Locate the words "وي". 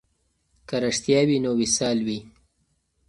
1.27-1.37, 2.07-2.19